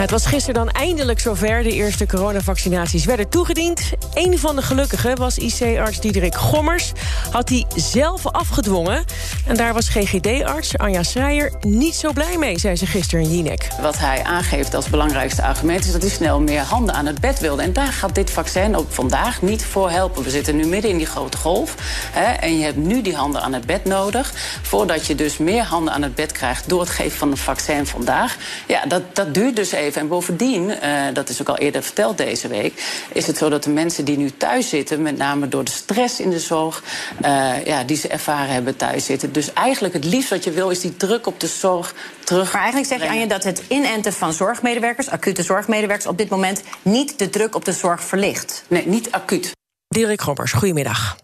[0.00, 1.62] Het was gisteren dan eindelijk zover.
[1.62, 3.80] De eerste coronavaccinaties werden toegediend.
[4.14, 6.92] Een van de gelukkigen was IC-arts Diederik Gommers.
[7.30, 9.04] Had hij zelf afgedwongen.
[9.46, 13.68] En daar was GGD-arts Anja Schreier niet zo blij mee, zei ze gisteren in Jinek.
[13.80, 17.40] Wat hij aangeeft als belangrijkste argument is dat hij snel meer handen aan het bed
[17.40, 17.62] wilde.
[17.62, 20.22] En daar gaat dit vaccin ook vandaag niet voor helpen.
[20.22, 21.74] We zitten nu midden in die grote golf.
[22.12, 24.32] Hè, en je hebt nu die handen aan het bed nodig.
[24.62, 27.86] Voordat je dus meer handen aan het bed krijgt door het geven van een vaccin
[27.86, 28.36] vandaag.
[28.66, 29.84] Ja, dat, dat duurt dus even.
[29.94, 33.64] En bovendien, uh, dat is ook al eerder verteld deze week, is het zo dat
[33.64, 36.82] de mensen die nu thuis zitten, met name door de stress in de zorg,
[37.24, 39.32] uh, ja, die ze ervaren hebben thuis zitten.
[39.32, 42.52] Dus eigenlijk het liefst wat je wil is die druk op de zorg terug.
[42.52, 46.28] Maar eigenlijk zeg je aan je dat het inenten van zorgmedewerkers, acute zorgmedewerkers, op dit
[46.28, 48.64] moment niet de druk op de zorg verlicht.
[48.68, 49.52] Nee, niet acuut.
[49.88, 51.16] Dirk Robbers, goedemiddag.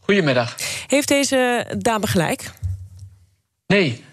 [0.00, 0.56] Goedemiddag.
[0.86, 2.50] Heeft deze dame gelijk?
[3.66, 4.04] Nee.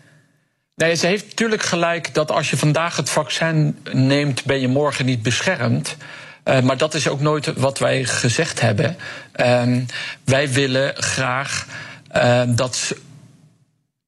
[0.75, 5.05] Nee, ze heeft natuurlijk gelijk dat als je vandaag het vaccin neemt, ben je morgen
[5.05, 5.97] niet beschermd.
[6.45, 8.97] Uh, maar dat is ook nooit wat wij gezegd hebben.
[9.35, 9.77] Uh,
[10.23, 11.67] wij willen graag
[12.15, 12.95] uh, dat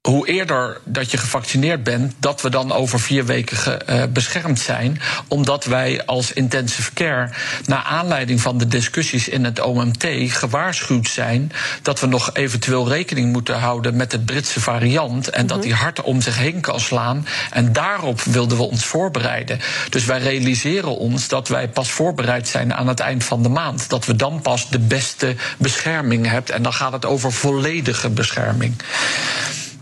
[0.08, 5.02] hoe eerder dat je gevaccineerd bent, dat we dan over vier weken uh, beschermd zijn.
[5.28, 7.30] Omdat wij als intensive care,
[7.66, 13.31] naar aanleiding van de discussies in het OMT, gewaarschuwd zijn dat we nog eventueel rekening
[13.31, 15.30] moeten houden met het Britse variant.
[15.30, 17.28] En dat die hard om zich heen kan slaan.
[17.52, 19.59] En daarop wilden we ons voorbereiden.
[19.90, 23.90] Dus wij realiseren ons dat wij pas voorbereid zijn aan het eind van de maand.
[23.90, 26.54] Dat we dan pas de beste bescherming hebben.
[26.54, 28.76] En dan gaat het over volledige bescherming.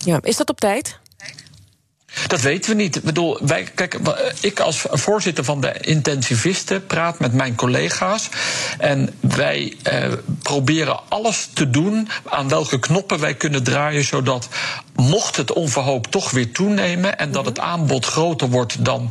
[0.04, 1.00] Ja, is dat op tijd?
[2.28, 2.96] Dat weten we niet.
[2.96, 4.00] Ik bedoel, wij, kijk,
[4.42, 8.30] ik als voorzitter van de intensivisten praat met mijn collega's.
[8.78, 10.12] En wij eh,
[10.42, 14.48] proberen alles te doen aan welke knoppen wij kunnen draaien, zodat
[14.96, 19.10] mocht het onverhoopt toch weer toenemen en dat het aanbod groter wordt dan,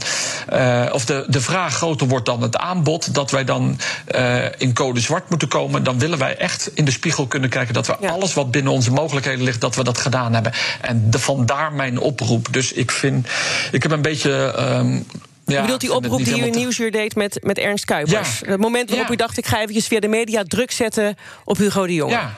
[0.53, 3.79] uh, of de, de vraag groter wordt dan het aanbod, dat wij dan
[4.15, 7.75] uh, in code zwart moeten komen, dan willen wij echt in de spiegel kunnen kijken
[7.75, 8.11] dat we ja.
[8.11, 10.53] alles wat binnen onze mogelijkheden ligt, dat we dat gedaan hebben.
[10.81, 12.53] En de, vandaar mijn oproep.
[12.53, 13.29] Dus ik vind,
[13.73, 14.55] ik heb een beetje.
[14.59, 15.07] Um,
[15.45, 18.41] ja, bedoelt die oproep die u in Nieuwsuur deed met, met Ernst Kuipers?
[18.41, 18.47] Ja.
[18.47, 19.13] Het moment waarop ja.
[19.13, 22.13] u dacht, ik ga eventjes via de media druk zetten op Hugo de Jonge.
[22.13, 22.35] Ja.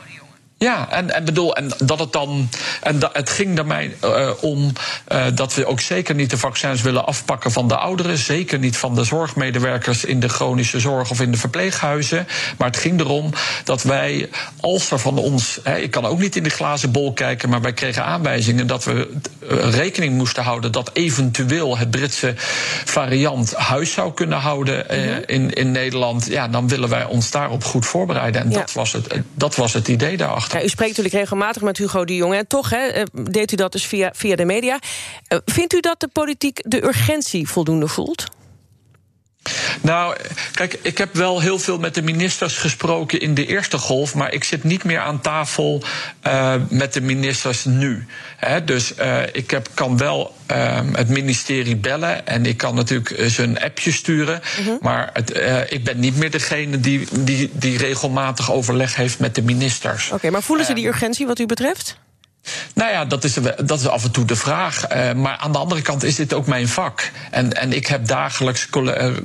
[0.63, 2.49] Ja, en, en bedoel, en dat het dan.
[2.83, 4.73] En het ging er mij uh, om
[5.13, 8.19] uh, dat we ook zeker niet de vaccins willen afpakken van de ouderen.
[8.19, 12.27] Zeker niet van de zorgmedewerkers in de chronische zorg of in de verpleeghuizen.
[12.59, 13.31] Maar het ging erom
[13.65, 14.29] dat wij,
[14.61, 15.61] als er van ons.
[15.63, 18.85] Hè, ik kan ook niet in de glazen bol kijken, maar wij kregen aanwijzingen dat
[18.85, 19.11] we
[19.51, 22.35] uh, rekening moesten houden dat eventueel het Britse
[22.85, 25.23] variant huis zou kunnen houden -hmm.
[25.27, 26.27] in, in Nederland.
[26.27, 28.41] Ja, dan willen wij ons daarop goed voorbereiden.
[28.41, 28.59] En ja.
[28.59, 30.52] dat, was het, dat was het idee daarachter.
[30.55, 32.37] U spreekt natuurlijk regelmatig met Hugo de Jonge.
[32.37, 34.79] En toch hè, deed u dat dus via, via de media.
[35.45, 38.25] Vindt u dat de politiek de urgentie voldoende voelt?
[39.83, 40.17] Nou,
[40.53, 44.33] kijk, ik heb wel heel veel met de ministers gesproken in de eerste golf, maar
[44.33, 45.83] ik zit niet meer aan tafel
[46.27, 48.07] uh, met de ministers nu.
[48.37, 53.31] He, dus uh, ik heb, kan wel uh, het ministerie bellen en ik kan natuurlijk
[53.31, 54.81] ze een appje sturen, uh -huh.
[54.81, 55.31] maar het,
[55.69, 60.07] ik ben niet meer degene die, die, die regelmatig overleg heeft met de ministers.
[60.07, 61.97] Oké, okay, maar voelen ze die urgentie wat u betreft?
[62.75, 64.93] Nou ja, dat is, dat is af en toe de vraag.
[64.93, 67.11] Uh, maar aan de andere kant is dit ook mijn vak.
[67.31, 68.69] En, en ik heb dagelijks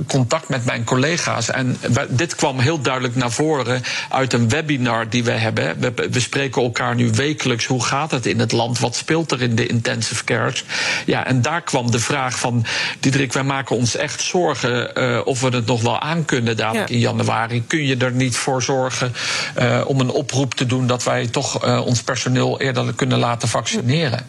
[0.07, 1.49] contact met mijn collega's.
[1.49, 1.77] En
[2.09, 5.79] dit kwam heel duidelijk naar voren uit een webinar die we hebben.
[5.79, 7.65] We, we spreken elkaar nu wekelijks.
[7.65, 8.79] Hoe gaat het in het land?
[8.79, 10.63] Wat speelt er in de intensive cares?
[11.05, 12.65] Ja, en daar kwam de vraag van...
[12.99, 16.89] Diederik, wij maken ons echt zorgen uh, of we het nog wel aan kunnen dadelijk
[16.89, 16.95] ja.
[16.95, 17.63] in januari.
[17.67, 19.13] Kun je er niet voor zorgen
[19.59, 20.87] uh, om een oproep te doen...
[20.87, 24.27] dat wij toch ons personeel eerder kunnen kunnen vaccineren.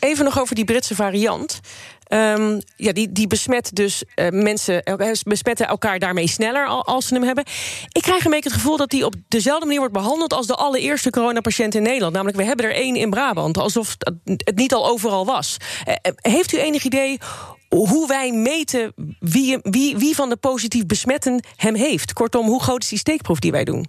[0.00, 1.60] Even nog over die Britse variant.
[2.08, 4.82] Um, ja, die, die besmet dus uh, mensen,
[5.22, 7.44] besmetten elkaar daarmee sneller als ze hem hebben.
[7.92, 10.54] Ik krijg een beetje het gevoel dat die op dezelfde manier wordt behandeld als de
[10.54, 12.12] allereerste coronapatiënt in Nederland.
[12.12, 15.56] Namelijk, we hebben er één in Brabant, alsof het niet al overal was.
[16.14, 17.18] Heeft u enig idee
[17.68, 22.12] hoe wij meten wie, wie, wie van de positief besmetten hem heeft?
[22.12, 23.86] Kortom, hoe groot is die steekproef die wij doen?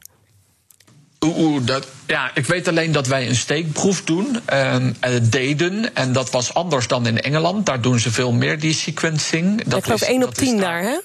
[1.63, 4.75] Dat, ja, ik weet alleen dat wij een steekproef doen, uh,
[5.21, 5.95] deden.
[5.95, 7.65] En dat was anders dan in Engeland.
[7.65, 9.63] Daar doen ze veel meer die sequencing.
[9.63, 10.97] Dat ik geloof 1 op 10 daar, hè?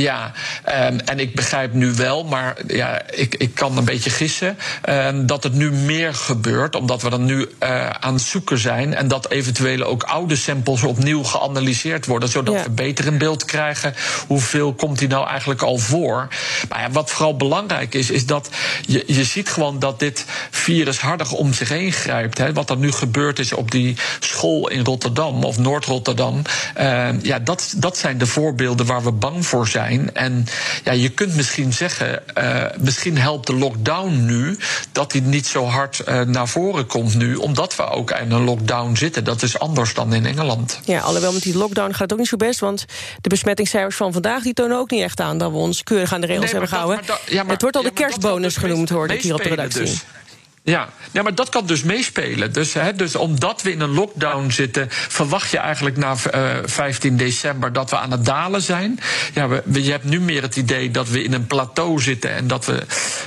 [0.00, 0.32] Ja,
[0.66, 4.58] um, en ik begrijp nu wel, maar ja, ik, ik kan een beetje gissen
[4.88, 8.94] um, dat het nu meer gebeurt, omdat we dan nu uh, aan het zoeken zijn
[8.94, 12.62] en dat eventueel ook oude samples opnieuw geanalyseerd worden, zodat ja.
[12.62, 13.94] we beter in beeld krijgen
[14.26, 16.28] hoeveel komt die nou eigenlijk al voor.
[16.68, 18.48] Maar ja, wat vooral belangrijk is, is dat
[18.86, 20.24] je, je ziet gewoon dat dit
[20.68, 22.38] virus harder om zich heen grijpt.
[22.38, 22.52] Hè.
[22.52, 26.42] Wat er nu gebeurd is op die school in Rotterdam of Noord-Rotterdam,
[26.80, 30.14] uh, ja, dat, dat zijn de voorbeelden waar we bang voor zijn.
[30.14, 30.46] En
[30.84, 34.58] ja, je kunt misschien zeggen, uh, misschien helpt de lockdown nu
[34.92, 38.44] dat die niet zo hard uh, naar voren komt nu, omdat we ook in een
[38.44, 39.24] lockdown zitten.
[39.24, 40.80] Dat is anders dan in Engeland.
[40.84, 42.84] Ja, alhoewel met die lockdown gaat het ook niet zo best, want
[43.20, 46.20] de besmettingscijfers van vandaag die tonen ook niet echt aan dat we ons keurig aan
[46.20, 47.06] de regels nee, hebben gehouden.
[47.06, 49.48] Dat, ja, maar, het wordt al ja, de kerstbonus genoemd, hoorde ik hier op de
[49.48, 49.80] redactie.
[49.80, 50.04] Dus.
[50.70, 50.88] Ja.
[51.12, 52.52] ja, maar dat kan dus meespelen.
[52.52, 56.62] Dus, hè, dus omdat we in een lockdown zitten, verwacht je eigenlijk na uh, eh,
[56.64, 59.00] 15 december dat we aan het dalen zijn.
[59.34, 62.46] Ja, we, je hebt nu meer het idee dat we in een plateau zitten en
[62.46, 62.82] dat we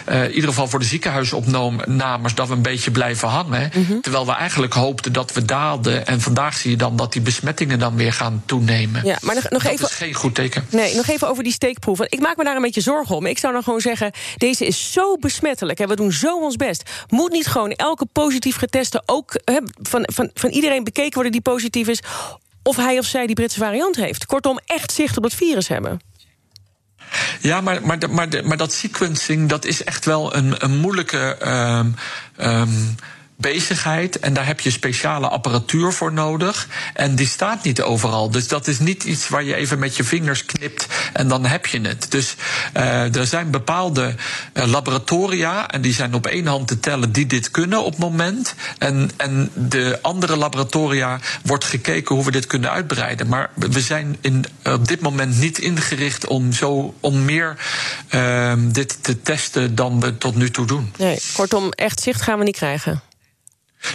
[0.09, 3.71] uh, in ieder geval voor de ziekenhuisopnames dat we een beetje blijven hangen.
[3.73, 4.01] Mm -hmm.
[4.01, 6.07] Terwijl we eigenlijk hoopten dat we daalden.
[6.07, 9.05] En vandaag zie je dan dat die besmettingen dan weer gaan toenemen.
[9.05, 10.65] Ja, maar nog, nog dat even, is geen goed teken.
[10.69, 12.05] Nee, nog even over die steekproeven.
[12.09, 13.25] Ik maak me daar een beetje zorgen om.
[13.25, 16.89] Ik zou dan gewoon zeggen: deze is zo besmettelijk en we doen zo ons best.
[17.31, 19.41] Niet gewoon elke positief geteste ook
[19.81, 22.01] van, van, van iedereen bekeken worden die positief is,
[22.63, 24.25] of hij of zij die Britse variant heeft?
[24.25, 25.99] Kortom, echt zicht op het virus hebben.
[27.41, 31.37] Ja, maar, maar, maar, maar dat sequencing, dat is echt wel een, een moeilijke.
[31.47, 31.95] Um,
[32.47, 32.95] um,
[33.41, 34.19] bezigheid.
[34.19, 36.67] En daar heb je speciale apparatuur voor nodig.
[36.93, 38.31] En die staat niet overal.
[38.31, 41.65] Dus dat is niet iets waar je even met je vingers knipt en dan heb
[41.65, 42.05] je het.
[42.09, 42.35] Dus
[42.77, 44.15] uh, er zijn bepaalde
[44.53, 47.99] uh, laboratoria, en die zijn op één hand te tellen, die dit kunnen op het
[47.99, 48.55] moment.
[48.77, 53.27] En, en de andere laboratoria wordt gekeken hoe we dit kunnen uitbreiden.
[53.27, 57.57] Maar we zijn in, op dit moment niet ingericht om, zo, om meer
[58.09, 60.93] uh, dit te testen dan we tot nu toe doen.
[60.97, 63.01] Nee, kortom, echt zicht gaan we niet krijgen.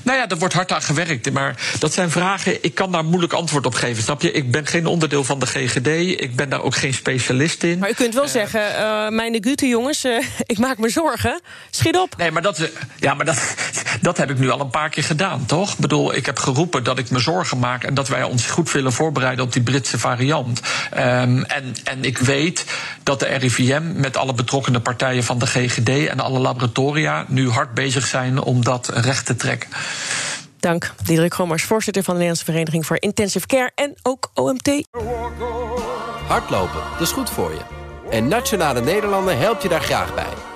[0.03, 1.33] Nou ja, er wordt hard aan gewerkt.
[1.33, 4.03] Maar dat zijn vragen, ik kan daar moeilijk antwoord op geven.
[4.03, 4.33] Snap je?
[4.33, 5.87] Ik ben geen onderdeel van de GGD.
[6.21, 7.79] Ik ben daar ook geen specialist in.
[7.79, 11.41] Maar u kunt wel uh, zeggen, uh, mijn Gute jongens, uh, ik maak me zorgen.
[11.71, 12.17] Schiet op.
[12.17, 13.55] Nee, maar, dat, ja, maar dat,
[14.01, 15.73] dat heb ik nu al een paar keer gedaan, toch?
[15.73, 17.85] Ik bedoel, ik heb geroepen dat ik me zorgen maak...
[17.85, 20.61] en dat wij ons goed willen voorbereiden op die Britse variant.
[20.95, 22.65] Um, en, en ik weet
[23.03, 25.89] dat de RIVM met alle betrokkenen partijen van de GGD...
[25.89, 29.69] en alle laboratoria nu hard bezig zijn om dat recht te trekken.
[30.61, 34.87] Dank, Diederik Gommers, voorzitter van de Nederlandse Vereniging voor Intensive Care en ook OMT.
[36.27, 37.61] Hardlopen, dat is goed voor je.
[38.11, 40.56] En Nationale Nederlanden helpt je daar graag bij.